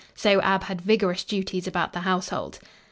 [0.15, 2.57] So Ab had vigorous duties about the household.